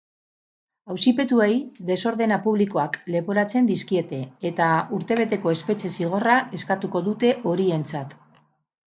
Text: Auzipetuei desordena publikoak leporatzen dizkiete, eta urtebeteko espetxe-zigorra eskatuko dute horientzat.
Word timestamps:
Auzipetuei 0.91 1.49
desordena 1.89 2.37
publikoak 2.45 2.95
leporatzen 3.15 3.67
dizkiete, 3.71 4.21
eta 4.51 4.69
urtebeteko 4.99 5.53
espetxe-zigorra 5.57 6.39
eskatuko 6.61 7.03
dute 7.09 7.31
horientzat. 7.53 8.17